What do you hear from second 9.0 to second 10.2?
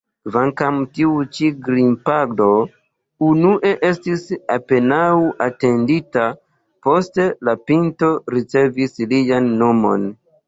lian nomon.